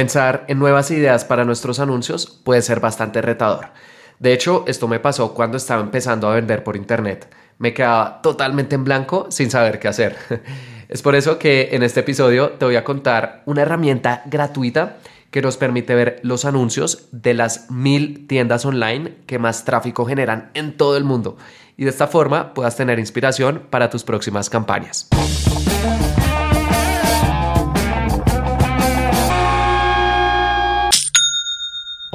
Pensar 0.00 0.46
en 0.48 0.58
nuevas 0.58 0.90
ideas 0.90 1.26
para 1.26 1.44
nuestros 1.44 1.78
anuncios 1.78 2.26
puede 2.26 2.62
ser 2.62 2.80
bastante 2.80 3.20
retador. 3.20 3.66
De 4.18 4.32
hecho, 4.32 4.64
esto 4.66 4.88
me 4.88 4.98
pasó 4.98 5.34
cuando 5.34 5.58
estaba 5.58 5.82
empezando 5.82 6.26
a 6.26 6.34
vender 6.36 6.64
por 6.64 6.74
internet. 6.74 7.28
Me 7.58 7.74
quedaba 7.74 8.22
totalmente 8.22 8.76
en 8.76 8.84
blanco 8.84 9.26
sin 9.28 9.50
saber 9.50 9.78
qué 9.78 9.88
hacer. 9.88 10.16
Es 10.88 11.02
por 11.02 11.14
eso 11.16 11.38
que 11.38 11.68
en 11.72 11.82
este 11.82 12.00
episodio 12.00 12.52
te 12.52 12.64
voy 12.64 12.76
a 12.76 12.82
contar 12.82 13.42
una 13.44 13.60
herramienta 13.60 14.22
gratuita 14.24 14.96
que 15.30 15.42
nos 15.42 15.58
permite 15.58 15.94
ver 15.94 16.18
los 16.22 16.46
anuncios 16.46 17.08
de 17.12 17.34
las 17.34 17.70
mil 17.70 18.26
tiendas 18.26 18.64
online 18.64 19.16
que 19.26 19.38
más 19.38 19.66
tráfico 19.66 20.06
generan 20.06 20.50
en 20.54 20.78
todo 20.78 20.96
el 20.96 21.04
mundo 21.04 21.36
y 21.76 21.84
de 21.84 21.90
esta 21.90 22.06
forma 22.06 22.54
puedas 22.54 22.74
tener 22.74 22.98
inspiración 22.98 23.66
para 23.68 23.90
tus 23.90 24.02
próximas 24.04 24.48
campañas. 24.48 25.10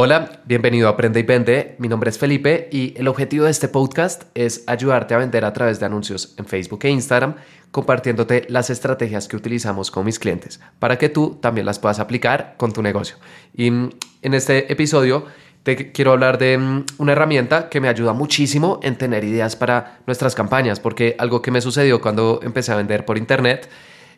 Hola, 0.05 0.44
bienvenido 0.45 0.88
a 0.88 0.91
Aprende 0.91 1.22
y 1.22 1.23
Vende. 1.23 1.76
Mi 1.80 1.88
nombre 1.88 2.12
es 2.12 2.20
Felipe 2.20 2.70
y 2.72 2.94
el 2.95 3.08
objetivo 3.08 3.45
de 3.45 3.50
este 3.50 3.68
podcast 3.68 4.26
es 4.36 4.64
ayudarte 4.68 5.16
a 5.16 5.18
vender 5.18 5.44
a 5.44 5.52
través 5.52 5.80
de 5.80 5.88
anuncios 5.88 6.36
en 6.38 6.45
Facebook 6.45 6.81
e 6.84 6.91
Instagram, 6.91 7.34
compartiéndote 7.72 8.45
las 8.50 8.70
estrategias 8.70 9.28
que 9.28 9.36
utilizamos 9.36 9.90
con 9.90 10.05
mis 10.05 10.20
clientes 10.20 10.59
para 10.78 11.00
que 11.00 11.09
tú 11.09 11.40
también 11.41 11.66
las 11.66 11.80
puedas 11.80 11.98
aplicar 11.98 12.54
con 12.58 12.72
tu 12.72 12.84
negocio. 12.84 13.16
Y 13.55 13.66
en 13.70 13.90
este 14.22 14.72
episodio 14.72 15.26
te 15.64 15.91
quiero 15.91 16.12
hablar 16.12 16.38
de 16.38 16.59
mm, 16.59 16.86
una 17.00 17.14
herramienta 17.14 17.67
que 17.70 17.81
me 17.81 17.88
ayuda 17.88 18.14
muchísimo 18.14 18.80
en 18.84 19.00
tener 19.00 19.23
ideas 19.23 19.56
para 19.56 20.02
nuestras 20.06 20.36
campañas, 20.36 20.80
porque 20.80 21.16
algo 21.17 21.42
que 21.42 21.50
me 21.50 21.62
sucedió 21.62 22.00
cuando 22.00 22.42
empecé 22.44 22.72
a 22.72 22.76
vender 22.76 23.06
por 23.06 23.17
internet 23.17 23.67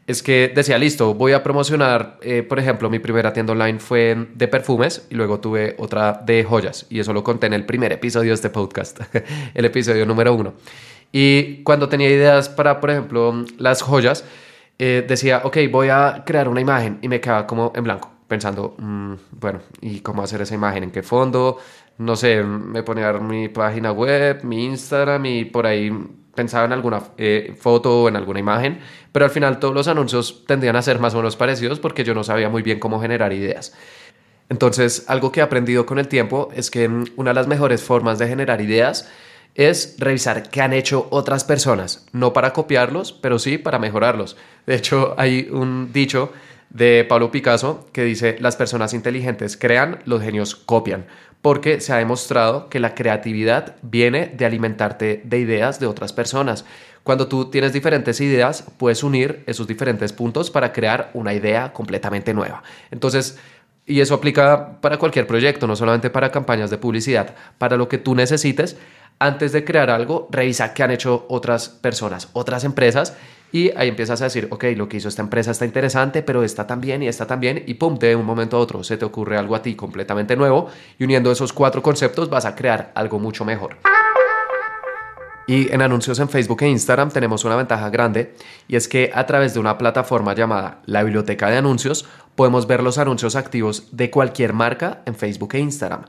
es 0.07 0.23
que 0.23 0.51
decía, 0.55 0.77
listo, 0.77 1.13
voy 1.13 1.33
a 1.33 1.43
promocionar, 1.43 2.17
eh, 2.21 2.41
por 2.41 2.59
ejemplo, 2.59 2.89
mi 2.89 2.97
primera 2.99 3.33
tienda 3.33 3.51
online 3.51 3.79
fue 3.79 4.27
de 4.33 4.47
perfumes 4.47 5.05
y 5.09 5.15
luego 5.15 5.41
tuve 5.41 5.75
otra 5.77 6.13
de 6.25 6.45
joyas 6.45 6.85
y 6.89 7.01
eso 7.01 7.11
lo 7.11 7.25
conté 7.25 7.47
en 7.47 7.53
el 7.53 7.65
primer 7.65 7.91
episodio 7.91 8.29
de 8.29 8.35
este 8.35 8.49
podcast, 8.49 9.01
el 9.53 9.65
episodio 9.65 10.05
número 10.05 10.33
uno. 10.33 10.53
Y 11.11 11.61
cuando 11.63 11.89
tenía 11.89 12.09
ideas 12.09 12.47
para, 12.47 12.79
por 12.79 12.89
ejemplo, 12.89 13.45
las 13.57 13.81
joyas, 13.81 14.23
eh, 14.79 15.05
decía, 15.05 15.41
ok, 15.43 15.57
voy 15.69 15.89
a 15.89 16.23
crear 16.25 16.47
una 16.47 16.61
imagen 16.61 16.99
y 17.01 17.09
me 17.09 17.19
quedaba 17.19 17.45
como 17.45 17.73
en 17.75 17.83
blanco, 17.83 18.09
pensando, 18.29 18.75
mm, 18.77 19.13
bueno, 19.31 19.59
¿y 19.81 19.99
cómo 19.99 20.23
hacer 20.23 20.41
esa 20.41 20.55
imagen? 20.55 20.83
¿En 20.83 20.91
qué 20.91 21.03
fondo? 21.03 21.57
No 21.97 22.15
sé, 22.15 22.43
me 22.43 22.81
ponía 22.81 23.11
mi 23.13 23.49
página 23.49 23.91
web, 23.91 24.41
mi 24.43 24.65
Instagram 24.65 25.25
y 25.25 25.45
por 25.45 25.65
ahí 25.65 25.91
pensaba 26.37 26.65
en 26.65 26.71
alguna 26.71 27.01
eh, 27.17 27.53
foto 27.59 28.03
o 28.03 28.07
en 28.07 28.15
alguna 28.15 28.39
imagen, 28.39 28.79
pero 29.11 29.25
al 29.25 29.31
final 29.31 29.59
todos 29.59 29.73
los 29.73 29.87
anuncios 29.89 30.45
tendían 30.45 30.75
a 30.75 30.81
ser 30.81 30.99
más 30.99 31.13
o 31.15 31.17
menos 31.17 31.35
parecidos 31.35 31.79
porque 31.79 32.05
yo 32.05 32.13
no 32.13 32.23
sabía 32.23 32.47
muy 32.47 32.61
bien 32.61 32.79
cómo 32.79 33.01
generar 33.01 33.33
ideas. 33.33 33.73
Entonces, 34.47 35.03
algo 35.07 35.31
que 35.31 35.41
he 35.41 35.43
aprendido 35.43 35.85
con 35.85 35.99
el 35.99 36.07
tiempo 36.07 36.49
es 36.55 36.71
que 36.71 36.87
una 37.17 37.31
de 37.31 37.33
las 37.33 37.47
mejores 37.47 37.81
formas 37.81 38.19
de 38.19 38.27
generar 38.27 38.61
ideas 38.61 39.09
es 39.55 39.95
revisar 39.97 40.49
qué 40.49 40.61
han 40.61 40.71
hecho 40.71 41.07
otras 41.09 41.43
personas, 41.43 42.05
no 42.13 42.31
para 42.31 42.53
copiarlos, 42.53 43.11
pero 43.11 43.39
sí 43.39 43.57
para 43.57 43.79
mejorarlos. 43.79 44.37
De 44.67 44.75
hecho, 44.75 45.15
hay 45.17 45.49
un 45.51 45.91
dicho 45.91 46.31
de 46.69 47.05
Pablo 47.07 47.31
Picasso 47.31 47.87
que 47.93 48.03
dice, 48.03 48.37
las 48.39 48.55
personas 48.55 48.93
inteligentes 48.93 49.57
crean, 49.57 49.99
los 50.05 50.21
genios 50.21 50.55
copian 50.55 51.05
porque 51.41 51.79
se 51.79 51.93
ha 51.93 51.97
demostrado 51.97 52.69
que 52.69 52.79
la 52.79 52.95
creatividad 52.95 53.75
viene 53.81 54.33
de 54.35 54.45
alimentarte 54.45 55.21
de 55.23 55.39
ideas 55.39 55.79
de 55.79 55.87
otras 55.87 56.13
personas. 56.13 56.65
Cuando 57.03 57.27
tú 57.27 57.49
tienes 57.49 57.71
diferentes 57.71 58.19
ideas, 58.19 58.65
puedes 58.77 59.03
unir 59.03 59.43
esos 59.47 59.67
diferentes 59.67 60.11
puntos 60.11 60.51
para 60.51 60.73
crear 60.73 61.09
una 61.13 61.33
idea 61.33 61.71
completamente 61.71 62.33
nueva. 62.33 62.63
Entonces, 62.91 63.37
y 63.85 64.01
eso 64.01 64.15
aplica 64.15 64.81
para 64.81 64.97
cualquier 64.97 65.25
proyecto, 65.25 65.67
no 65.67 65.77
solamente 65.77 66.09
para 66.09 66.31
campañas 66.31 66.69
de 66.69 66.77
publicidad, 66.77 67.33
para 67.57 67.77
lo 67.77 67.87
que 67.87 67.97
tú 67.97 68.13
necesites. 68.13 68.75
Antes 69.19 69.53
de 69.53 69.63
crear 69.63 69.89
algo, 69.89 70.27
revisa 70.29 70.73
qué 70.73 70.83
han 70.83 70.91
hecho 70.91 71.25
otras 71.29 71.69
personas, 71.69 72.29
otras 72.33 72.65
empresas 72.65 73.15
y 73.51 73.71
ahí 73.77 73.89
empiezas 73.89 74.21
a 74.21 74.25
decir, 74.25 74.47
ok, 74.51 74.65
lo 74.75 74.89
que 74.89 74.97
hizo 74.97 75.07
esta 75.07 75.21
empresa 75.21 75.51
está 75.51 75.65
interesante, 75.65 76.21
pero 76.21 76.43
está 76.43 76.67
también 76.67 77.03
y 77.03 77.07
está 77.07 77.25
también, 77.25 77.63
y 77.65 77.75
pum, 77.75 77.97
de 77.97 78.15
un 78.15 78.25
momento 78.25 78.57
a 78.57 78.59
otro 78.59 78.83
se 78.83 78.97
te 78.97 79.05
ocurre 79.05 79.37
algo 79.37 79.55
a 79.55 79.61
ti 79.61 79.75
completamente 79.75 80.35
nuevo, 80.35 80.67
y 80.99 81.03
uniendo 81.03 81.31
esos 81.31 81.53
cuatro 81.53 81.81
conceptos 81.81 82.29
vas 82.29 82.45
a 82.45 82.55
crear 82.55 82.91
algo 82.95 83.19
mucho 83.19 83.45
mejor. 83.45 83.77
Y 85.49 85.71
en 85.71 85.81
anuncios 85.81 86.19
en 86.19 86.27
Facebook 86.27 86.61
e 86.63 86.67
Instagram 86.67 87.09
tenemos 87.09 87.45
una 87.45 87.55
ventaja 87.55 87.89
grande 87.89 88.35
y 88.67 88.75
es 88.75 88.89
que 88.89 89.11
a 89.13 89.25
través 89.25 89.53
de 89.53 89.61
una 89.61 89.77
plataforma 89.77 90.35
llamada 90.35 90.81
la 90.85 91.03
biblioteca 91.03 91.49
de 91.49 91.55
anuncios 91.55 92.05
podemos 92.35 92.67
ver 92.67 92.83
los 92.83 92.97
anuncios 92.97 93.37
activos 93.37 93.87
de 93.93 94.11
cualquier 94.11 94.51
marca 94.51 95.03
en 95.05 95.15
Facebook 95.15 95.51
e 95.53 95.59
Instagram 95.59 96.03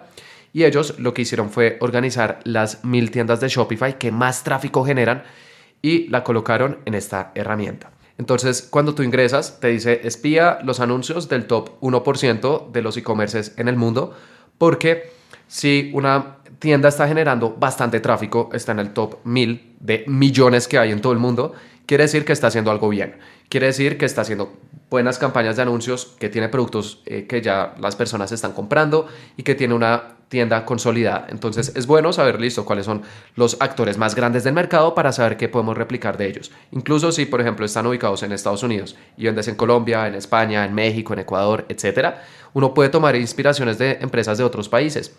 Y 0.54 0.64
ellos 0.64 0.98
lo 0.98 1.12
que 1.12 1.22
hicieron 1.22 1.50
fue 1.50 1.76
organizar 1.80 2.40
las 2.44 2.82
mil 2.84 3.10
tiendas 3.10 3.40
de 3.40 3.48
Shopify 3.48 3.98
que 3.98 4.10
más 4.10 4.42
tráfico 4.42 4.84
generan 4.84 5.22
y 5.82 6.08
la 6.08 6.24
colocaron 6.24 6.78
en 6.86 6.94
esta 6.94 7.32
herramienta. 7.34 7.90
Entonces, 8.18 8.66
cuando 8.68 8.94
tú 8.94 9.02
ingresas, 9.02 9.60
te 9.60 9.68
dice 9.68 10.00
espía 10.04 10.58
los 10.64 10.80
anuncios 10.80 11.28
del 11.28 11.46
top 11.46 11.80
1% 11.80 12.70
de 12.70 12.82
los 12.82 12.96
e-commerces 12.96 13.54
en 13.56 13.68
el 13.68 13.76
mundo, 13.76 14.14
porque 14.58 15.12
si 15.48 15.90
una 15.94 16.36
tienda 16.58 16.88
está 16.88 17.08
generando 17.08 17.56
bastante 17.58 18.00
tráfico, 18.00 18.50
está 18.52 18.72
en 18.72 18.78
el 18.78 18.92
top 18.92 19.16
1000 19.24 19.76
de 19.80 20.04
millones 20.06 20.68
que 20.68 20.78
hay 20.78 20.92
en 20.92 21.00
todo 21.00 21.12
el 21.12 21.18
mundo, 21.18 21.54
quiere 21.86 22.04
decir 22.04 22.24
que 22.24 22.32
está 22.32 22.48
haciendo 22.48 22.70
algo 22.70 22.88
bien. 22.88 23.16
Quiere 23.48 23.66
decir 23.66 23.98
que 23.98 24.04
está 24.04 24.20
haciendo 24.20 24.52
buenas 24.90 25.18
campañas 25.18 25.56
de 25.56 25.62
anuncios, 25.62 26.14
que 26.20 26.28
tiene 26.28 26.48
productos 26.48 27.02
eh, 27.06 27.26
que 27.26 27.42
ya 27.42 27.74
las 27.80 27.96
personas 27.96 28.30
están 28.30 28.52
comprando 28.52 29.08
y 29.36 29.42
que 29.42 29.54
tiene 29.54 29.74
una 29.74 30.19
tienda 30.30 30.64
consolidada. 30.64 31.26
Entonces 31.28 31.72
es 31.74 31.86
bueno 31.86 32.12
saber, 32.12 32.40
listo, 32.40 32.64
cuáles 32.64 32.86
son 32.86 33.02
los 33.34 33.60
actores 33.60 33.98
más 33.98 34.14
grandes 34.14 34.44
del 34.44 34.54
mercado 34.54 34.94
para 34.94 35.12
saber 35.12 35.36
qué 35.36 35.48
podemos 35.48 35.76
replicar 35.76 36.16
de 36.16 36.28
ellos. 36.28 36.52
Incluso 36.70 37.12
si, 37.12 37.26
por 37.26 37.40
ejemplo, 37.40 37.66
están 37.66 37.86
ubicados 37.86 38.22
en 38.22 38.32
Estados 38.32 38.62
Unidos 38.62 38.96
y 39.18 39.24
vendes 39.24 39.48
en 39.48 39.56
Colombia, 39.56 40.06
en 40.06 40.14
España, 40.14 40.64
en 40.64 40.72
México, 40.72 41.12
en 41.12 41.18
Ecuador, 41.18 41.66
etcétera, 41.68 42.22
uno 42.54 42.72
puede 42.72 42.88
tomar 42.90 43.16
inspiraciones 43.16 43.76
de 43.78 43.98
empresas 44.00 44.38
de 44.38 44.44
otros 44.44 44.68
países. 44.68 45.16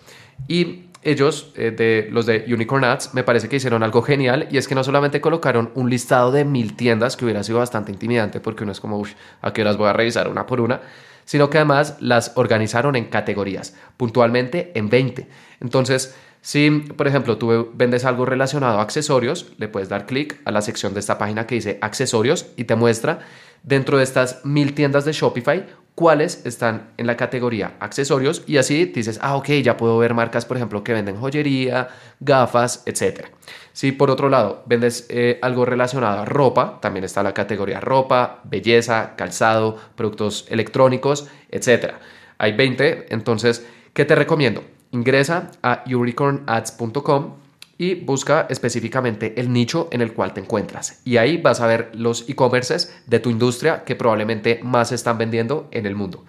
Y 0.47 0.85
ellos, 1.03 1.51
eh, 1.55 1.71
de 1.71 2.07
los 2.09 2.25
de 2.25 2.45
Unicorn 2.47 2.85
Ads, 2.85 3.13
me 3.13 3.23
parece 3.23 3.49
que 3.49 3.57
hicieron 3.57 3.83
algo 3.83 4.01
genial 4.01 4.47
y 4.49 4.57
es 4.57 4.67
que 4.67 4.75
no 4.75 4.83
solamente 4.83 5.19
colocaron 5.19 5.71
un 5.75 5.89
listado 5.89 6.31
de 6.31 6.45
mil 6.45 6.75
tiendas, 6.75 7.17
que 7.17 7.25
hubiera 7.25 7.43
sido 7.43 7.59
bastante 7.59 7.91
intimidante 7.91 8.39
porque 8.39 8.63
uno 8.63 8.71
es 8.71 8.79
como, 8.79 8.97
uff, 8.97 9.11
¿a 9.41 9.51
qué 9.51 9.61
horas 9.61 9.75
voy 9.75 9.89
a 9.89 9.93
revisar 9.93 10.29
una 10.29 10.45
por 10.45 10.61
una? 10.61 10.81
Sino 11.25 11.49
que 11.49 11.57
además 11.57 11.97
las 11.99 12.33
organizaron 12.35 12.95
en 12.95 13.05
categorías, 13.05 13.75
puntualmente 13.97 14.71
en 14.75 14.89
20. 14.89 15.27
Entonces, 15.59 16.15
si, 16.41 16.71
por 16.71 17.07
ejemplo, 17.07 17.37
tú 17.37 17.71
vendes 17.73 18.03
algo 18.03 18.25
relacionado 18.25 18.79
a 18.79 18.81
accesorios, 18.81 19.53
le 19.57 19.67
puedes 19.67 19.89
dar 19.89 20.07
clic 20.07 20.39
a 20.45 20.51
la 20.51 20.61
sección 20.61 20.93
de 20.93 20.99
esta 20.99 21.17
página 21.19 21.45
que 21.45 21.55
dice 21.55 21.77
accesorios 21.81 22.47
y 22.57 22.63
te 22.63 22.75
muestra 22.75 23.19
dentro 23.63 23.97
de 23.97 24.03
estas 24.03 24.43
mil 24.43 24.73
tiendas 24.73 25.05
de 25.05 25.13
Shopify 25.13 25.67
cuáles 26.01 26.43
están 26.47 26.89
en 26.97 27.05
la 27.05 27.15
categoría 27.15 27.73
accesorios 27.79 28.41
y 28.47 28.57
así 28.57 28.85
dices, 28.85 29.19
ah, 29.21 29.35
ok, 29.35 29.49
ya 29.61 29.77
puedo 29.77 29.99
ver 29.99 30.15
marcas, 30.15 30.45
por 30.45 30.57
ejemplo, 30.57 30.83
que 30.83 30.93
venden 30.93 31.15
joyería, 31.15 31.89
gafas, 32.19 32.81
etc. 32.87 33.27
Si 33.71 33.91
por 33.91 34.09
otro 34.09 34.27
lado 34.27 34.63
vendes 34.65 35.05
eh, 35.09 35.37
algo 35.43 35.63
relacionado 35.63 36.21
a 36.21 36.25
ropa, 36.25 36.79
también 36.81 37.03
está 37.03 37.21
la 37.21 37.35
categoría 37.35 37.79
ropa, 37.79 38.41
belleza, 38.45 39.15
calzado, 39.15 39.77
productos 39.95 40.47
electrónicos, 40.49 41.27
etc. 41.51 41.93
Hay 42.39 42.53
20, 42.53 43.13
entonces, 43.13 43.63
¿qué 43.93 44.03
te 44.03 44.15
recomiendo? 44.15 44.63
Ingresa 44.89 45.51
a 45.61 45.83
unicornads.com 45.85 47.35
y 47.81 47.95
busca 47.95 48.45
específicamente 48.47 49.33
el 49.37 49.51
nicho 49.51 49.89
en 49.91 50.01
el 50.01 50.13
cual 50.13 50.35
te 50.35 50.39
encuentras. 50.39 51.01
Y 51.03 51.17
ahí 51.17 51.37
vas 51.37 51.61
a 51.61 51.65
ver 51.65 51.89
los 51.95 52.29
e-commerces 52.29 52.95
de 53.07 53.19
tu 53.19 53.31
industria 53.31 53.83
que 53.85 53.95
probablemente 53.95 54.59
más 54.61 54.91
están 54.91 55.17
vendiendo 55.17 55.67
en 55.71 55.87
el 55.87 55.95
mundo. 55.95 56.23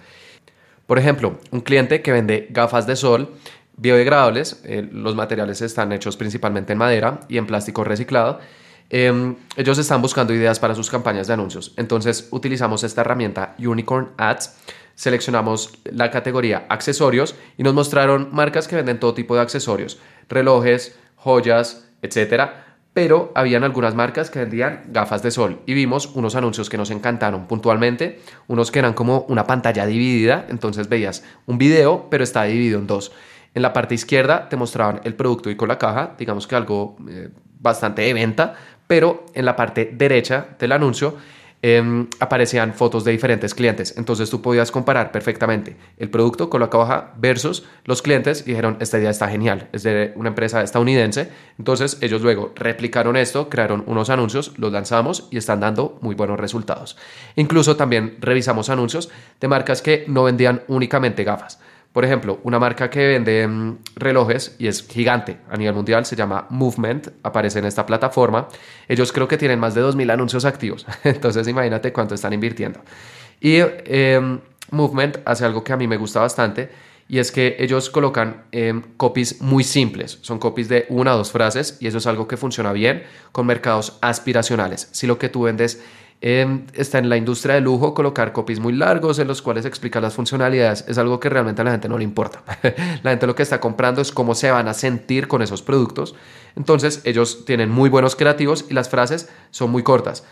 Por 0.86 0.98
ejemplo, 0.98 1.38
un 1.50 1.60
cliente 1.60 2.00
que 2.00 2.10
vende 2.10 2.46
gafas 2.48 2.86
de 2.86 2.96
sol 2.96 3.34
biodegradables, 3.76 4.62
eh, 4.64 4.88
los 4.90 5.14
materiales 5.14 5.60
están 5.60 5.92
hechos 5.92 6.16
principalmente 6.16 6.72
en 6.72 6.78
madera 6.78 7.20
y 7.28 7.36
en 7.36 7.46
plástico 7.46 7.84
reciclado. 7.84 8.40
Em, 8.88 9.36
ellos 9.54 9.76
están 9.76 10.00
buscando 10.00 10.32
ideas 10.32 10.58
para 10.58 10.74
sus 10.74 10.88
campañas 10.88 11.26
de 11.26 11.34
anuncios. 11.34 11.74
Entonces 11.76 12.28
utilizamos 12.30 12.82
esta 12.82 13.02
herramienta 13.02 13.56
Unicorn 13.58 14.12
Ads 14.16 14.56
seleccionamos 14.94 15.72
la 15.84 16.10
categoría 16.10 16.66
accesorios 16.68 17.34
y 17.56 17.62
nos 17.62 17.74
mostraron 17.74 18.28
marcas 18.32 18.68
que 18.68 18.76
venden 18.76 19.00
todo 19.00 19.14
tipo 19.14 19.34
de 19.34 19.40
accesorios, 19.40 19.98
relojes, 20.28 20.98
joyas, 21.22 21.88
etcétera. 22.02 22.76
Pero 22.94 23.32
habían 23.34 23.64
algunas 23.64 23.94
marcas 23.94 24.28
que 24.28 24.40
vendían 24.40 24.82
gafas 24.88 25.22
de 25.22 25.30
sol 25.30 25.60
y 25.64 25.72
vimos 25.72 26.10
unos 26.14 26.34
anuncios 26.34 26.68
que 26.68 26.76
nos 26.76 26.90
encantaron 26.90 27.46
puntualmente, 27.46 28.20
unos 28.48 28.70
que 28.70 28.80
eran 28.80 28.92
como 28.92 29.24
una 29.28 29.46
pantalla 29.46 29.86
dividida, 29.86 30.46
entonces 30.50 30.90
veías 30.90 31.24
un 31.46 31.56
video, 31.56 32.08
pero 32.10 32.22
está 32.22 32.44
dividido 32.44 32.78
en 32.78 32.86
dos. 32.86 33.12
En 33.54 33.62
la 33.62 33.72
parte 33.72 33.94
izquierda 33.94 34.48
te 34.48 34.56
mostraban 34.56 35.00
el 35.04 35.14
producto 35.14 35.48
y 35.48 35.56
con 35.56 35.68
la 35.68 35.78
caja, 35.78 36.14
digamos 36.18 36.46
que 36.46 36.54
algo 36.54 36.96
eh, 37.08 37.30
bastante 37.60 38.02
de 38.02 38.12
venta, 38.12 38.56
pero 38.86 39.24
en 39.32 39.46
la 39.46 39.56
parte 39.56 39.90
derecha 39.94 40.48
del 40.58 40.72
anuncio 40.72 41.16
Em, 41.64 42.08
aparecían 42.18 42.74
fotos 42.74 43.04
de 43.04 43.12
diferentes 43.12 43.54
clientes. 43.54 43.94
Entonces 43.96 44.28
tú 44.28 44.42
podías 44.42 44.72
comparar 44.72 45.12
perfectamente 45.12 45.76
el 45.96 46.10
producto 46.10 46.50
con 46.50 46.60
la 46.60 46.68
caja 46.68 47.12
versus 47.18 47.62
los 47.84 48.02
clientes 48.02 48.42
y 48.44 48.50
dijeron, 48.50 48.78
esta 48.80 48.98
idea 48.98 49.10
está 49.10 49.28
genial, 49.28 49.68
es 49.72 49.84
de 49.84 50.12
una 50.16 50.30
empresa 50.30 50.60
estadounidense. 50.64 51.28
Entonces 51.60 51.98
ellos 52.00 52.20
luego 52.20 52.52
replicaron 52.56 53.16
esto, 53.16 53.48
crearon 53.48 53.84
unos 53.86 54.10
anuncios, 54.10 54.58
los 54.58 54.72
lanzamos 54.72 55.28
y 55.30 55.36
están 55.36 55.60
dando 55.60 55.98
muy 56.00 56.16
buenos 56.16 56.40
resultados. 56.40 56.96
Incluso 57.36 57.76
también 57.76 58.16
revisamos 58.18 58.68
anuncios 58.68 59.08
de 59.40 59.46
marcas 59.46 59.82
que 59.82 60.04
no 60.08 60.24
vendían 60.24 60.64
únicamente 60.66 61.22
gafas. 61.22 61.60
Por 61.92 62.04
ejemplo, 62.04 62.40
una 62.42 62.58
marca 62.58 62.88
que 62.88 63.06
vende 63.06 63.46
mm, 63.46 63.78
relojes 63.96 64.56
y 64.58 64.66
es 64.66 64.86
gigante 64.86 65.38
a 65.50 65.56
nivel 65.56 65.74
mundial, 65.74 66.06
se 66.06 66.16
llama 66.16 66.46
Movement, 66.48 67.08
aparece 67.22 67.58
en 67.58 67.66
esta 67.66 67.84
plataforma. 67.84 68.48
Ellos 68.88 69.12
creo 69.12 69.28
que 69.28 69.36
tienen 69.36 69.60
más 69.60 69.74
de 69.74 69.82
2.000 69.82 70.12
anuncios 70.12 70.44
activos, 70.44 70.86
entonces 71.04 71.46
imagínate 71.48 71.92
cuánto 71.92 72.14
están 72.14 72.32
invirtiendo. 72.32 72.80
Y 73.40 73.58
em, 73.58 74.40
Movement 74.70 75.18
hace 75.26 75.44
algo 75.44 75.62
que 75.62 75.72
a 75.72 75.76
mí 75.76 75.86
me 75.86 75.98
gusta 75.98 76.20
bastante 76.20 76.70
y 77.08 77.18
es 77.18 77.30
que 77.30 77.56
ellos 77.58 77.90
colocan 77.90 78.44
em, 78.52 78.82
copies 78.96 79.42
muy 79.42 79.64
simples, 79.64 80.18
son 80.22 80.38
copies 80.38 80.68
de 80.68 80.86
una 80.88 81.14
o 81.14 81.18
dos 81.18 81.30
frases 81.30 81.76
y 81.78 81.88
eso 81.88 81.98
es 81.98 82.06
algo 82.06 82.26
que 82.26 82.38
funciona 82.38 82.72
bien 82.72 83.02
con 83.32 83.44
mercados 83.44 83.98
aspiracionales. 84.00 84.88
Si 84.92 85.06
lo 85.06 85.18
que 85.18 85.28
tú 85.28 85.42
vendes 85.42 85.82
Em, 86.24 86.66
está 86.74 86.98
en 86.98 87.08
la 87.08 87.16
industria 87.16 87.56
de 87.56 87.60
lujo 87.60 87.94
colocar 87.94 88.32
copies 88.32 88.60
muy 88.60 88.72
largos 88.72 89.18
en 89.18 89.26
los 89.26 89.42
cuales 89.42 89.64
explica 89.64 90.00
las 90.00 90.14
funcionalidades. 90.14 90.84
Es 90.86 90.96
algo 90.96 91.18
que 91.18 91.28
realmente 91.28 91.62
a 91.62 91.64
la 91.64 91.72
gente 91.72 91.88
no 91.88 91.98
le 91.98 92.04
importa. 92.04 92.44
la 93.02 93.10
gente 93.10 93.26
lo 93.26 93.34
que 93.34 93.42
está 93.42 93.58
comprando 93.58 94.00
es 94.00 94.12
cómo 94.12 94.36
se 94.36 94.48
van 94.52 94.68
a 94.68 94.74
sentir 94.74 95.26
con 95.26 95.42
esos 95.42 95.62
productos. 95.62 96.14
Entonces 96.54 97.00
ellos 97.02 97.44
tienen 97.44 97.70
muy 97.70 97.90
buenos 97.90 98.14
creativos 98.14 98.66
y 98.70 98.74
las 98.74 98.88
frases 98.88 99.28
son 99.50 99.72
muy 99.72 99.82
cortas. 99.82 100.24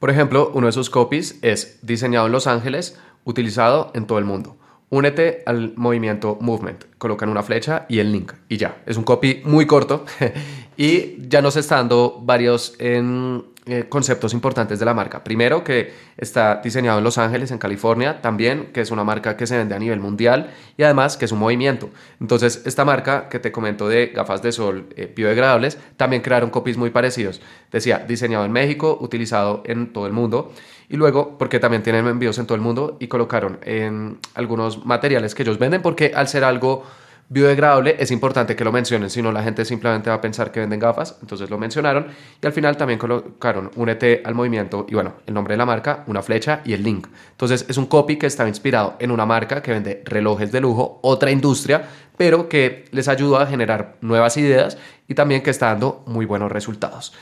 Por 0.00 0.10
ejemplo, 0.10 0.50
uno 0.52 0.66
de 0.66 0.72
sus 0.72 0.90
copies 0.90 1.38
es 1.42 1.78
diseñado 1.82 2.26
en 2.26 2.32
Los 2.32 2.48
Ángeles, 2.48 2.98
utilizado 3.22 3.92
en 3.94 4.08
todo 4.08 4.18
el 4.18 4.24
mundo. 4.24 4.56
Únete 4.88 5.44
al 5.46 5.74
movimiento 5.76 6.38
Movement. 6.40 6.86
Colocan 6.98 7.28
una 7.28 7.44
flecha 7.44 7.86
y 7.88 8.00
el 8.00 8.10
link 8.10 8.32
y 8.48 8.56
ya. 8.56 8.82
Es 8.84 8.96
un 8.96 9.04
copy 9.04 9.42
muy 9.44 9.64
corto 9.68 10.04
y 10.76 11.28
ya 11.28 11.40
nos 11.40 11.54
está 11.54 11.76
dando 11.76 12.18
varios 12.20 12.74
en 12.80 13.44
eh, 13.72 13.88
conceptos 13.88 14.34
importantes 14.34 14.78
de 14.78 14.84
la 14.84 14.94
marca. 14.94 15.24
Primero, 15.24 15.64
que 15.64 15.92
está 16.16 16.60
diseñado 16.62 16.98
en 16.98 17.04
Los 17.04 17.18
Ángeles, 17.18 17.50
en 17.50 17.58
California, 17.58 18.20
también 18.20 18.70
que 18.72 18.80
es 18.80 18.90
una 18.90 19.04
marca 19.04 19.36
que 19.36 19.46
se 19.46 19.56
vende 19.56 19.74
a 19.74 19.78
nivel 19.78 20.00
mundial 20.00 20.50
y 20.76 20.82
además 20.82 21.16
que 21.16 21.24
es 21.24 21.32
un 21.32 21.38
movimiento. 21.38 21.90
Entonces, 22.20 22.62
esta 22.64 22.84
marca 22.84 23.28
que 23.28 23.38
te 23.38 23.52
comento 23.52 23.88
de 23.88 24.08
gafas 24.08 24.42
de 24.42 24.52
sol 24.52 24.88
eh, 24.96 25.12
biodegradables, 25.14 25.78
también 25.96 26.22
crearon 26.22 26.50
copies 26.50 26.76
muy 26.76 26.90
parecidos. 26.90 27.40
Decía, 27.70 28.04
diseñado 28.06 28.44
en 28.44 28.52
México, 28.52 28.98
utilizado 29.00 29.62
en 29.66 29.92
todo 29.92 30.06
el 30.06 30.12
mundo. 30.12 30.52
Y 30.88 30.96
luego, 30.96 31.38
porque 31.38 31.60
también 31.60 31.82
tienen 31.82 32.06
envíos 32.06 32.38
en 32.38 32.46
todo 32.46 32.56
el 32.56 32.60
mundo 32.60 32.96
y 32.98 33.06
colocaron 33.06 33.60
en 33.62 34.18
algunos 34.34 34.84
materiales 34.84 35.34
que 35.34 35.42
ellos 35.44 35.58
venden, 35.58 35.82
porque 35.82 36.12
al 36.14 36.26
ser 36.26 36.42
algo 36.42 36.84
biodegradable, 37.30 37.94
es 38.00 38.10
importante 38.10 38.56
que 38.56 38.64
lo 38.64 38.72
mencionen, 38.72 39.08
si 39.08 39.22
no 39.22 39.30
la 39.30 39.44
gente 39.44 39.64
simplemente 39.64 40.10
va 40.10 40.16
a 40.16 40.20
pensar 40.20 40.50
que 40.50 40.58
venden 40.58 40.80
gafas, 40.80 41.16
entonces 41.22 41.48
lo 41.48 41.58
mencionaron 41.58 42.08
y 42.42 42.46
al 42.46 42.52
final 42.52 42.76
también 42.76 42.98
colocaron 42.98 43.70
únete 43.76 44.20
al 44.24 44.34
movimiento 44.34 44.84
y 44.88 44.94
bueno, 44.94 45.14
el 45.26 45.34
nombre 45.34 45.54
de 45.54 45.58
la 45.58 45.64
marca, 45.64 46.02
una 46.08 46.22
flecha 46.22 46.60
y 46.64 46.72
el 46.72 46.82
link. 46.82 47.06
Entonces 47.30 47.64
es 47.68 47.76
un 47.76 47.86
copy 47.86 48.16
que 48.16 48.26
estaba 48.26 48.48
inspirado 48.48 48.96
en 48.98 49.12
una 49.12 49.26
marca 49.26 49.62
que 49.62 49.70
vende 49.70 50.02
relojes 50.04 50.50
de 50.50 50.60
lujo, 50.60 50.98
otra 51.02 51.30
industria, 51.30 51.84
pero 52.16 52.48
que 52.48 52.86
les 52.90 53.06
ayuda 53.06 53.42
a 53.42 53.46
generar 53.46 53.94
nuevas 54.00 54.36
ideas 54.36 54.76
y 55.06 55.14
también 55.14 55.42
que 55.42 55.50
está 55.50 55.66
dando 55.66 56.02
muy 56.06 56.26
buenos 56.26 56.50
resultados. 56.50 57.14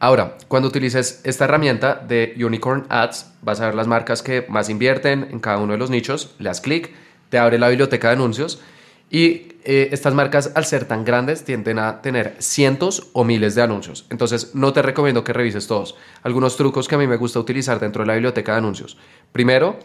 Ahora, 0.00 0.38
cuando 0.48 0.68
utilices 0.68 1.20
esta 1.24 1.44
herramienta 1.44 1.94
de 1.94 2.34
Unicorn 2.42 2.86
Ads, 2.88 3.32
vas 3.42 3.60
a 3.60 3.66
ver 3.66 3.74
las 3.74 3.86
marcas 3.86 4.22
que 4.22 4.46
más 4.48 4.70
invierten 4.70 5.28
en 5.30 5.40
cada 5.40 5.58
uno 5.58 5.74
de 5.74 5.78
los 5.78 5.90
nichos, 5.90 6.34
le 6.38 6.48
das 6.48 6.62
clic, 6.62 6.94
te 7.28 7.38
abre 7.38 7.58
la 7.58 7.68
biblioteca 7.68 8.08
de 8.08 8.14
anuncios 8.14 8.62
y 9.10 9.48
eh, 9.64 9.88
estas 9.90 10.14
marcas, 10.14 10.52
al 10.54 10.64
ser 10.64 10.84
tan 10.84 11.04
grandes, 11.04 11.44
tienden 11.44 11.78
a 11.78 12.00
tener 12.00 12.36
cientos 12.38 13.08
o 13.12 13.24
miles 13.24 13.54
de 13.54 13.62
anuncios. 13.62 14.06
Entonces, 14.10 14.54
no 14.54 14.72
te 14.72 14.82
recomiendo 14.82 15.24
que 15.24 15.32
revises 15.32 15.66
todos. 15.66 15.96
Algunos 16.22 16.56
trucos 16.56 16.86
que 16.86 16.94
a 16.94 16.98
mí 16.98 17.06
me 17.06 17.16
gusta 17.16 17.40
utilizar 17.40 17.80
dentro 17.80 18.02
de 18.02 18.06
la 18.06 18.14
biblioteca 18.14 18.52
de 18.52 18.58
anuncios. 18.58 18.96
Primero, 19.32 19.76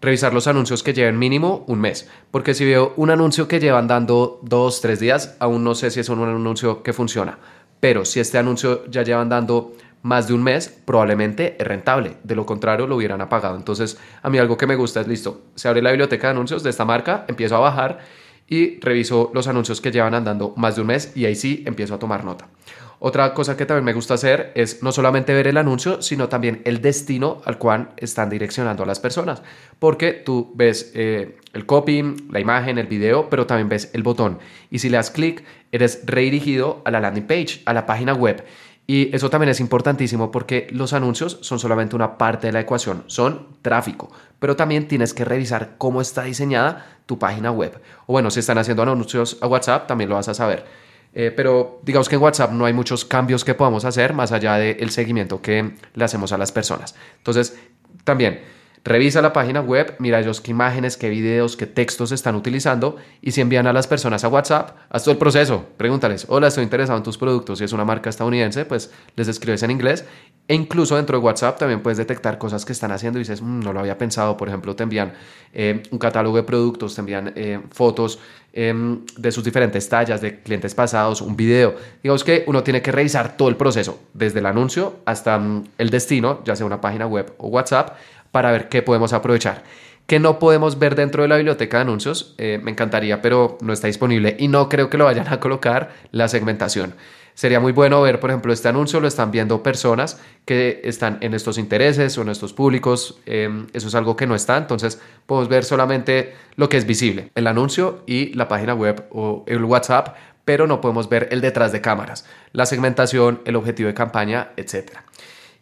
revisar 0.00 0.34
los 0.34 0.46
anuncios 0.46 0.82
que 0.82 0.92
lleven 0.92 1.18
mínimo 1.18 1.64
un 1.68 1.80
mes. 1.80 2.08
Porque 2.30 2.54
si 2.54 2.64
veo 2.64 2.92
un 2.96 3.10
anuncio 3.10 3.48
que 3.48 3.60
llevan 3.60 3.86
dando 3.88 4.40
dos, 4.42 4.80
tres 4.80 5.00
días, 5.00 5.36
aún 5.40 5.64
no 5.64 5.74
sé 5.74 5.90
si 5.90 6.00
es 6.00 6.08
un 6.08 6.22
anuncio 6.22 6.82
que 6.82 6.92
funciona. 6.92 7.38
Pero 7.80 8.04
si 8.04 8.20
este 8.20 8.36
anuncio 8.36 8.84
ya 8.90 9.02
llevan 9.02 9.30
dando 9.30 9.72
más 10.02 10.28
de 10.28 10.34
un 10.34 10.42
mes, 10.42 10.68
probablemente 10.68 11.56
es 11.58 11.66
rentable. 11.66 12.16
De 12.24 12.34
lo 12.34 12.46
contrario, 12.46 12.86
lo 12.86 12.96
hubieran 12.96 13.20
apagado. 13.20 13.56
Entonces, 13.56 13.98
a 14.22 14.30
mí 14.30 14.38
algo 14.38 14.56
que 14.56 14.66
me 14.66 14.76
gusta 14.76 15.00
es 15.00 15.08
listo. 15.08 15.42
Se 15.54 15.68
abre 15.68 15.82
la 15.82 15.90
biblioteca 15.90 16.28
de 16.28 16.32
anuncios 16.32 16.62
de 16.62 16.70
esta 16.70 16.84
marca, 16.84 17.24
empiezo 17.28 17.56
a 17.56 17.60
bajar 17.60 17.98
y 18.50 18.78
reviso 18.80 19.30
los 19.32 19.46
anuncios 19.46 19.80
que 19.80 19.90
llevan 19.90 20.14
andando 20.14 20.52
más 20.56 20.74
de 20.74 20.82
un 20.82 20.88
mes 20.88 21.12
y 21.14 21.24
ahí 21.24 21.36
sí 21.36 21.62
empiezo 21.66 21.94
a 21.94 21.98
tomar 21.98 22.24
nota. 22.24 22.48
Otra 23.02 23.32
cosa 23.32 23.56
que 23.56 23.64
también 23.64 23.86
me 23.86 23.94
gusta 23.94 24.12
hacer 24.12 24.52
es 24.54 24.82
no 24.82 24.92
solamente 24.92 25.32
ver 25.32 25.46
el 25.46 25.56
anuncio, 25.56 26.02
sino 26.02 26.28
también 26.28 26.60
el 26.66 26.82
destino 26.82 27.40
al 27.46 27.56
cual 27.56 27.94
están 27.96 28.28
direccionando 28.28 28.82
a 28.82 28.86
las 28.86 29.00
personas. 29.00 29.42
Porque 29.78 30.12
tú 30.12 30.52
ves 30.54 30.92
eh, 30.94 31.38
el 31.54 31.64
copy, 31.64 32.02
la 32.30 32.40
imagen, 32.40 32.76
el 32.76 32.88
video, 32.88 33.30
pero 33.30 33.46
también 33.46 33.70
ves 33.70 33.88
el 33.94 34.02
botón. 34.02 34.38
Y 34.70 34.80
si 34.80 34.90
le 34.90 34.98
das 34.98 35.10
clic, 35.10 35.42
eres 35.72 36.02
redirigido 36.04 36.82
a 36.84 36.90
la 36.90 37.00
landing 37.00 37.26
page, 37.26 37.62
a 37.64 37.72
la 37.72 37.86
página 37.86 38.12
web. 38.12 38.44
Y 38.86 39.14
eso 39.14 39.30
también 39.30 39.50
es 39.50 39.60
importantísimo 39.60 40.32
porque 40.32 40.66
los 40.72 40.92
anuncios 40.92 41.38
son 41.42 41.58
solamente 41.60 41.94
una 41.94 42.18
parte 42.18 42.48
de 42.48 42.52
la 42.52 42.60
ecuación, 42.60 43.04
son 43.06 43.46
tráfico, 43.62 44.10
pero 44.40 44.56
también 44.56 44.88
tienes 44.88 45.14
que 45.14 45.24
revisar 45.24 45.74
cómo 45.78 46.00
está 46.00 46.24
diseñada 46.24 46.98
tu 47.06 47.18
página 47.18 47.52
web. 47.52 47.80
O 48.06 48.12
bueno, 48.12 48.30
si 48.30 48.40
están 48.40 48.58
haciendo 48.58 48.82
anuncios 48.82 49.38
a 49.40 49.46
WhatsApp, 49.46 49.86
también 49.86 50.10
lo 50.10 50.16
vas 50.16 50.28
a 50.28 50.34
saber. 50.34 50.64
Eh, 51.12 51.32
pero 51.34 51.80
digamos 51.82 52.08
que 52.08 52.16
en 52.16 52.22
WhatsApp 52.22 52.52
no 52.52 52.66
hay 52.66 52.72
muchos 52.72 53.04
cambios 53.04 53.44
que 53.44 53.54
podamos 53.54 53.84
hacer 53.84 54.12
más 54.12 54.32
allá 54.32 54.54
del 54.54 54.90
seguimiento 54.90 55.40
que 55.40 55.74
le 55.94 56.04
hacemos 56.04 56.32
a 56.32 56.38
las 56.38 56.52
personas. 56.52 56.94
Entonces, 57.18 57.58
también 58.04 58.40
Revisa 58.82 59.20
la 59.20 59.34
página 59.34 59.60
web, 59.60 59.94
mira 59.98 60.20
ellos 60.20 60.40
qué 60.40 60.52
imágenes, 60.52 60.96
qué 60.96 61.10
videos, 61.10 61.54
qué 61.54 61.66
textos 61.66 62.12
están 62.12 62.34
utilizando 62.34 62.96
y 63.20 63.32
si 63.32 63.42
envían 63.42 63.66
a 63.66 63.74
las 63.74 63.86
personas 63.86 64.24
a 64.24 64.28
WhatsApp, 64.28 64.70
haz 64.88 65.04
todo 65.04 65.12
el 65.12 65.18
proceso. 65.18 65.66
Pregúntales, 65.76 66.24
hola, 66.28 66.48
estoy 66.48 66.64
interesado 66.64 66.96
en 66.96 67.02
tus 67.02 67.18
productos. 67.18 67.58
Si 67.58 67.64
es 67.64 67.74
una 67.74 67.84
marca 67.84 68.08
estadounidense, 68.08 68.64
pues 68.64 68.90
les 69.16 69.28
escribes 69.28 69.62
en 69.64 69.70
inglés. 69.70 70.06
E 70.48 70.54
incluso 70.54 70.96
dentro 70.96 71.18
de 71.18 71.24
WhatsApp 71.24 71.58
también 71.58 71.82
puedes 71.82 71.98
detectar 71.98 72.38
cosas 72.38 72.64
que 72.64 72.72
están 72.72 72.90
haciendo 72.90 73.18
y 73.18 73.22
dices, 73.22 73.42
mm, 73.42 73.60
no 73.60 73.74
lo 73.74 73.80
había 73.80 73.98
pensado. 73.98 74.38
Por 74.38 74.48
ejemplo, 74.48 74.74
te 74.74 74.82
envían 74.82 75.12
eh, 75.52 75.82
un 75.90 75.98
catálogo 75.98 76.36
de 76.36 76.42
productos, 76.42 76.94
te 76.94 77.02
envían 77.02 77.32
eh, 77.36 77.60
fotos 77.70 78.18
em, 78.54 79.04
de 79.18 79.30
sus 79.30 79.44
diferentes 79.44 79.88
tallas, 79.90 80.22
de 80.22 80.40
clientes 80.40 80.74
pasados, 80.74 81.20
un 81.20 81.36
video. 81.36 81.76
Digamos 82.02 82.24
que 82.24 82.44
uno 82.46 82.62
tiene 82.62 82.80
que 82.80 82.90
revisar 82.90 83.36
todo 83.36 83.50
el 83.50 83.56
proceso, 83.56 84.00
desde 84.14 84.38
el 84.38 84.46
anuncio 84.46 84.96
hasta 85.04 85.38
mm, 85.38 85.64
el 85.76 85.90
destino, 85.90 86.42
ya 86.44 86.56
sea 86.56 86.64
una 86.64 86.80
página 86.80 87.06
web 87.06 87.32
o 87.36 87.48
WhatsApp 87.48 87.96
para 88.32 88.52
ver 88.52 88.68
qué 88.68 88.82
podemos 88.82 89.12
aprovechar. 89.12 89.64
Que 90.06 90.18
no 90.18 90.38
podemos 90.38 90.78
ver 90.78 90.96
dentro 90.96 91.22
de 91.22 91.28
la 91.28 91.36
biblioteca 91.36 91.78
de 91.78 91.82
anuncios, 91.82 92.34
eh, 92.38 92.58
me 92.62 92.72
encantaría, 92.72 93.22
pero 93.22 93.58
no 93.60 93.72
está 93.72 93.86
disponible 93.86 94.36
y 94.38 94.48
no 94.48 94.68
creo 94.68 94.90
que 94.90 94.98
lo 94.98 95.04
vayan 95.04 95.28
a 95.28 95.40
colocar 95.40 95.90
la 96.10 96.28
segmentación. 96.28 96.94
Sería 97.34 97.60
muy 97.60 97.72
bueno 97.72 98.02
ver, 98.02 98.20
por 98.20 98.28
ejemplo, 98.28 98.52
este 98.52 98.68
anuncio 98.68 99.00
lo 99.00 99.08
están 99.08 99.30
viendo 99.30 99.62
personas 99.62 100.20
que 100.44 100.82
están 100.84 101.16
en 101.22 101.32
estos 101.32 101.56
intereses 101.56 102.18
o 102.18 102.22
en 102.22 102.28
estos 102.28 102.52
públicos. 102.52 103.18
Em, 103.24 103.66
eso 103.72 103.88
es 103.88 103.94
algo 103.94 104.14
que 104.14 104.26
no 104.26 104.34
está. 104.34 104.58
Entonces, 104.58 105.00
podemos 105.24 105.48
ver 105.48 105.64
solamente 105.64 106.34
lo 106.56 106.68
que 106.68 106.76
es 106.76 106.86
visible, 106.86 107.30
el 107.34 107.46
anuncio 107.46 108.02
y 108.06 108.34
la 108.34 108.46
página 108.46 108.74
web 108.74 109.06
o 109.10 109.44
el 109.46 109.64
WhatsApp, 109.64 110.16
pero 110.44 110.66
no 110.66 110.80
podemos 110.80 111.08
ver 111.08 111.28
el 111.30 111.40
detrás 111.40 111.72
de 111.72 111.80
cámaras, 111.80 112.26
la 112.52 112.66
segmentación, 112.66 113.40
el 113.44 113.56
objetivo 113.56 113.86
de 113.86 113.94
campaña, 113.94 114.50
etcétera. 114.56 115.04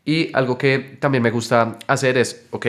Y 0.08 0.30
algo 0.32 0.56
que 0.56 0.78
también 0.98 1.22
me 1.22 1.30
gusta 1.30 1.76
hacer 1.86 2.16
es, 2.16 2.46
ok, 2.50 2.66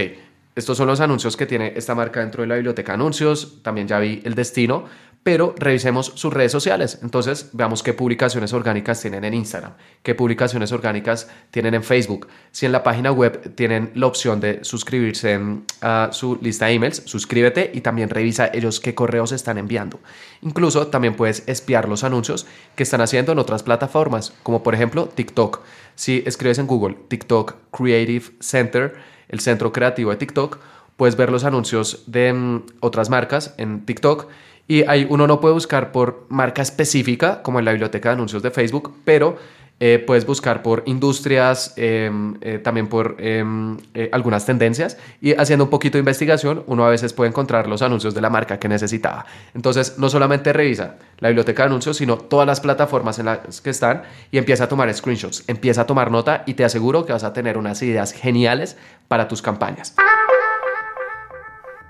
estos 0.55 0.77
son 0.77 0.87
los 0.87 0.99
anuncios 0.99 1.37
que 1.37 1.45
tiene 1.45 1.73
esta 1.75 1.95
marca 1.95 2.19
dentro 2.19 2.41
de 2.41 2.47
la 2.47 2.55
biblioteca 2.55 2.93
anuncios, 2.93 3.61
también 3.61 3.87
ya 3.87 3.99
vi 3.99 4.21
el 4.25 4.35
destino, 4.35 4.85
pero 5.23 5.53
revisemos 5.57 6.13
sus 6.15 6.33
redes 6.33 6.51
sociales. 6.51 6.99
Entonces, 7.03 7.49
veamos 7.51 7.83
qué 7.83 7.93
publicaciones 7.93 8.53
orgánicas 8.53 9.01
tienen 9.01 9.25
en 9.25 9.33
Instagram, 9.33 9.73
qué 10.01 10.15
publicaciones 10.15 10.71
orgánicas 10.71 11.29
tienen 11.51 11.73
en 11.73 11.83
Facebook. 11.83 12.27
Si 12.51 12.65
en 12.65 12.71
la 12.71 12.83
página 12.83 13.11
web 13.11 13.53
tienen 13.55 13.91
la 13.95 14.07
opción 14.07 14.39
de 14.39 14.63
suscribirse 14.63 15.39
a 15.81 16.09
su 16.13 16.39
lista 16.41 16.67
de 16.67 16.73
emails, 16.73 17.03
suscríbete 17.05 17.69
y 17.73 17.81
también 17.81 18.09
revisa 18.09 18.49
ellos 18.53 18.79
qué 18.79 18.95
correos 18.95 19.31
están 19.33 19.57
enviando. 19.57 19.99
Incluso 20.41 20.87
también 20.87 21.15
puedes 21.15 21.43
espiar 21.47 21.89
los 21.89 22.03
anuncios 22.03 22.47
que 22.75 22.83
están 22.83 23.01
haciendo 23.01 23.33
en 23.33 23.39
otras 23.39 23.61
plataformas, 23.61 24.33
como 24.41 24.63
por 24.63 24.73
ejemplo 24.73 25.09
TikTok. 25.09 25.61
Si 25.95 26.23
escribes 26.25 26.59
en 26.59 26.67
Google 26.67 26.95
TikTok 27.09 27.55
Creative 27.71 28.25
Center, 28.39 28.95
el 29.29 29.39
centro 29.39 29.71
creativo 29.71 30.11
de 30.11 30.17
TikTok, 30.17 30.57
puedes 30.97 31.15
ver 31.15 31.31
los 31.31 31.45
anuncios 31.45 32.03
de 32.07 32.33
mm, 32.33 32.63
otras 32.81 33.09
marcas 33.09 33.55
en 33.57 33.85
TikTok. 33.85 34.27
Y 34.67 34.83
ahí 34.83 35.07
uno 35.09 35.25
no 35.25 35.39
puede 35.39 35.53
buscar 35.53 35.91
por 35.91 36.27
marca 36.29 36.61
específica, 36.61 37.41
como 37.41 37.57
en 37.57 37.65
la 37.65 37.71
biblioteca 37.71 38.09
de 38.09 38.13
anuncios 38.13 38.43
de 38.43 38.51
Facebook, 38.51 38.93
pero 39.03 39.37
eh, 39.79 40.03
puedes 40.05 40.25
buscar 40.25 40.61
por 40.61 40.83
industrias, 40.85 41.73
em, 41.77 42.35
eh, 42.41 42.59
también 42.59 42.87
por 42.87 43.15
em, 43.19 43.77
eh, 43.93 44.09
algunas 44.11 44.45
tendencias 44.45 44.97
y 45.21 45.33
haciendo 45.33 45.65
un 45.65 45.69
poquito 45.69 45.97
de 45.97 45.99
investigación, 45.99 46.63
uno 46.67 46.85
a 46.85 46.89
veces 46.89 47.13
puede 47.13 47.29
encontrar 47.29 47.67
los 47.67 47.81
anuncios 47.81 48.13
de 48.13 48.19
la 48.19 48.29
marca 48.29 48.59
que 48.59 48.67
necesitaba. 48.67 49.25
Entonces, 49.53 49.97
no 49.97 50.09
solamente 50.09 50.51
revisa 50.51 50.95
la 51.19 51.29
biblioteca 51.29 51.63
de 51.63 51.67
anuncios, 51.67 51.97
sino 51.97 52.17
todas 52.17 52.45
las 52.45 52.59
plataformas 52.59 53.19
en 53.19 53.27
las 53.27 53.61
que 53.61 53.69
están 53.69 54.03
y 54.31 54.37
empieza 54.37 54.65
a 54.65 54.67
tomar 54.67 54.93
screenshots, 54.93 55.45
empieza 55.47 55.81
a 55.81 55.87
tomar 55.87 56.11
nota 56.11 56.43
y 56.45 56.55
te 56.55 56.65
aseguro 56.65 57.05
que 57.05 57.13
vas 57.13 57.23
a 57.23 57.31
tener 57.31 57.57
unas 57.57 57.81
ideas 57.81 58.11
geniales 58.11 58.75
para 59.07 59.27
tus 59.27 59.41
campañas. 59.41 59.95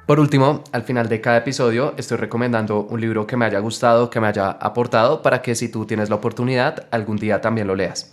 Por 0.10 0.20
último, 0.20 0.63
al 0.72 0.82
final 0.82 1.08
de 1.08 1.22
cada 1.22 1.38
episodio 1.38 1.94
estoy 1.96 2.18
recomendando 2.18 2.82
un 2.82 3.00
libro 3.00 3.28
que 3.28 3.38
me 3.38 3.46
haya 3.46 3.60
gustado, 3.60 4.10
que 4.10 4.20
me 4.20 4.25
haya 4.25 4.50
aportado, 4.50 5.22
para 5.22 5.44
que 5.44 5.54
si 5.54 5.70
tú 5.70 5.86
tienes 5.86 6.10
la 6.10 6.16
oportunidad, 6.16 6.88
algún 6.89 7.18
día 7.18 7.42
también 7.42 7.68
lo 7.68 7.75
leas. 7.75 8.12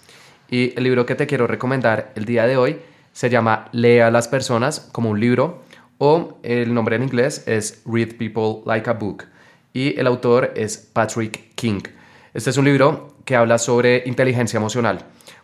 Y 0.51 0.75
el 0.77 0.85
libro 0.85 1.07
que 1.07 1.15
te 1.15 1.27
quiero 1.27 1.47
recomendar 1.47 2.13
el 2.15 2.27
día 2.27 2.47
de 2.47 2.59
hoy 2.59 2.81
se 3.15 3.31
llama 3.31 3.71
Lea 3.73 4.09
a 4.09 4.11
las 4.11 4.29
personas 4.29 4.91
como 4.93 5.09
un 5.09 5.21
libro 5.21 5.63
o 5.97 6.39
el 6.43 6.75
nombre 6.75 6.97
en 6.97 7.05
inglés 7.05 7.45
es 7.47 7.81
Read 7.87 8.19
People 8.19 8.61
Like 8.67 8.91
a 8.91 8.93
Book 8.93 9.25
y 9.73 9.99
el 9.99 10.07
autor 10.07 10.53
es 10.55 10.77
Patrick 10.77 11.55
King. 11.55 11.81
Este 12.35 12.51
es 12.51 12.59
un 12.59 12.67
libro 12.67 13.17
que 13.25 13.37
habla 13.37 13.57
sobre 13.57 14.03
inteligencia 14.05 14.59
emocional 14.59 14.99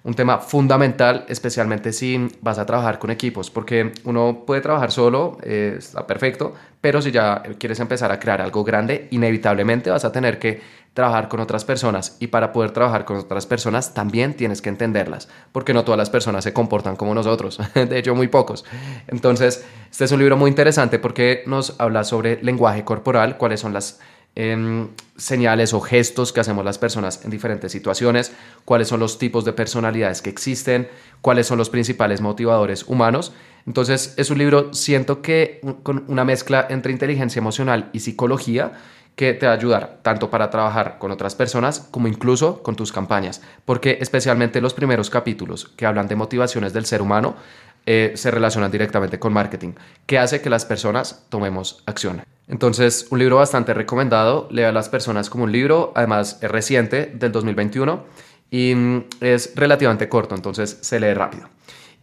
un 0.04 0.14
tema 0.14 0.38
fundamental, 0.38 1.25
especialmente 1.28 1.92
si 1.92 2.28
vas 2.40 2.59
a 2.59 2.66
trabajar 2.66 2.99
con 2.99 3.11
equipos, 3.11 3.50
porque 3.50 3.92
uno 4.04 4.42
puede 4.47 4.61
trabajar 4.61 4.90
solo, 4.90 5.38
eh, 5.42 5.76
está 5.78 6.06
perfecto, 6.06 6.54
pero 6.80 7.00
si 7.00 7.12
ya 7.12 7.42
quieres 7.59 7.78
empezar 7.78 8.11
a 8.11 8.18
crear 8.18 8.40
algo 8.40 8.64
grande, 8.64 9.06
inevitablemente 9.11 9.90
vas 9.90 10.04
a 10.04 10.11
tener 10.11 10.38
que 10.38 10.61
trabajar 10.92 11.28
con 11.28 11.40
otras 11.40 11.64
personas 11.64 12.16
y 12.21 12.26
para 12.26 12.52
poder 12.52 12.73
trabajar 12.73 13.04
con 13.04 13.16
otras 13.16 13.47
personas 13.47 13.94
también 13.94 14.35
tienes 14.35 14.61
que 14.61 14.68
entenderlas, 14.68 15.28
porque 15.52 15.73
no 15.73 15.85
todas 15.85 15.99
las 15.99 16.11
personas 16.11 16.44
se 16.44 16.52
comportan 16.52 16.97
como 16.97 17.14
nosotros, 17.14 17.61
de 17.75 17.99
hecho 17.99 18.14
muy 18.14 18.28
pocos. 18.28 18.64
Entonces, 19.06 19.64
este 19.90 20.04
es 20.04 20.12
un 20.12 20.18
libro 20.18 20.37
muy 20.37 20.50
interesante 20.50 20.99
porque 20.99 21.44
nos 21.47 21.76
habla 21.78 22.04
sobre 22.04 22.42
lenguaje 22.42 22.85
corporal, 22.85 23.38
cuáles 23.38 23.61
son 23.61 23.73
las 23.73 24.00
Em, 24.34 24.88
señales 25.14 25.74
o 25.74 25.80
gestos 25.82 26.32
que 26.32 26.40
hacemos 26.40 26.64
las 26.64 26.78
personas 26.78 27.22
en 27.22 27.30
diferentes 27.30 27.70
situaciones, 27.70 28.32
cuáles 28.64 28.88
son 28.88 28.98
los 28.98 29.18
tipos 29.18 29.44
de 29.44 29.52
personalidades 29.52 30.22
que 30.22 30.30
existen, 30.30 30.88
cuáles 31.20 31.46
son 31.46 31.58
los 31.58 31.68
principales 31.68 32.22
motivadores 32.22 32.84
humanos. 32.84 33.34
Entonces 33.66 34.14
es 34.16 34.30
un 34.30 34.38
libro, 34.38 34.72
siento 34.72 35.20
que 35.20 35.60
con 35.82 36.04
una 36.08 36.24
mezcla 36.24 36.66
entre 36.70 36.92
inteligencia 36.92 37.40
emocional 37.40 37.90
y 37.92 38.00
psicología 38.00 38.72
que 39.16 39.34
te 39.34 39.44
va 39.44 39.52
a 39.52 39.56
ayudar 39.56 39.98
tanto 40.02 40.30
para 40.30 40.48
trabajar 40.48 40.98
con 40.98 41.10
otras 41.10 41.34
personas 41.34 41.80
como 41.90 42.08
incluso 42.08 42.62
con 42.62 42.74
tus 42.74 42.90
campañas, 42.90 43.42
porque 43.66 43.98
especialmente 44.00 44.62
los 44.62 44.72
primeros 44.72 45.10
capítulos 45.10 45.70
que 45.76 45.84
hablan 45.84 46.08
de 46.08 46.16
motivaciones 46.16 46.72
del 46.72 46.86
ser 46.86 47.02
humano 47.02 47.36
eh, 47.84 48.12
se 48.14 48.30
relacionan 48.30 48.70
directamente 48.70 49.18
con 49.18 49.32
marketing, 49.32 49.72
que 50.06 50.18
hace 50.18 50.40
que 50.40 50.48
las 50.48 50.64
personas 50.64 51.26
tomemos 51.28 51.82
acción. 51.84 52.22
Entonces, 52.52 53.06
un 53.09 53.18
libro 53.18 53.37
bastante 53.37 53.73
recomendado, 53.73 54.47
lea 54.50 54.68
a 54.68 54.73
las 54.73 54.90
personas 54.90 55.30
como 55.30 55.44
un 55.44 55.52
libro, 55.52 55.90
además 55.94 56.38
es 56.42 56.50
reciente, 56.50 57.06
del 57.06 57.32
2021, 57.32 58.04
y 58.50 58.75
mm, 58.75 59.04
es 59.23 59.54
relativamente 59.56 60.06
corto, 60.11 60.35
entonces 60.35 60.76
se 60.82 61.00
lee 61.00 61.14
rápido. 61.14 61.49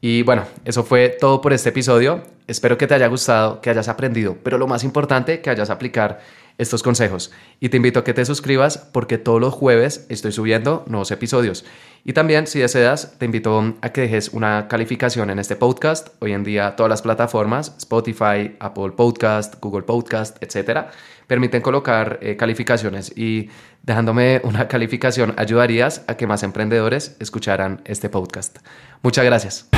Y 0.02 0.24
bueno, 0.24 0.46
eso 0.66 0.84
fue 0.84 1.10
todo 1.10 1.40
por 1.40 1.54
este 1.54 1.70
episodio. 1.70 2.24
Espero 2.48 2.80
que 2.80 2.88
te 2.88 2.96
haya 2.96 3.06
gustado, 3.06 3.62
que 3.62 3.70
hayas 3.70 3.90
aprendido, 3.90 4.38
pero 4.42 4.58
lo 4.58 4.66
más 4.66 4.84
importante, 4.84 5.40
que 5.40 5.52
hayas 5.52 5.70
aplicar 5.70 6.20
estos 6.60 6.84
consejos. 6.84 7.32
Y 7.60 7.70
te 7.70 7.78
invito 7.78 8.00
a 8.00 8.04
que 8.04 8.14
te 8.14 8.26
suscribas 8.26 8.78
porque 8.78 9.18
todos 9.18 9.42
los 9.42 9.54
jueves 9.54 10.06
estoy 10.10 10.32
subiendo 10.32 10.84
nuevos 10.88 11.10
episodios. 11.10 11.66
Y 12.06 12.14
también, 12.14 12.48
si 12.48 12.60
deseas, 12.60 13.18
te 13.18 13.26
invito 13.26 13.76
a 13.82 13.90
que 13.90 14.02
dejes 14.02 14.30
una 14.30 14.68
calificación 14.68 15.30
en 15.30 15.40
este 15.40 15.56
podcast. 15.56 16.10
Hoy 16.20 16.34
en 16.34 16.44
día 16.44 16.76
todas 16.76 16.90
las 16.90 17.02
plataformas, 17.02 17.76
Spotify, 17.78 18.56
Apple 18.60 18.92
Podcast, 18.92 19.56
Google 19.60 19.84
Podcast, 19.84 20.42
etcétera, 20.42 20.92
permiten 21.28 21.62
colocar 21.62 22.20
eh, 22.22 22.38
calificaciones 22.38 23.18
y 23.18 23.50
dejándome 23.84 24.42
una 24.44 24.68
calificación 24.70 25.34
ayudarías 25.38 26.04
a 26.08 26.16
que 26.16 26.28
más 26.28 26.44
emprendedores 26.44 27.16
escucharan 27.20 27.82
este 27.86 28.10
podcast. 28.10 28.60
Muchas 29.02 29.26
gracias. 29.26 29.70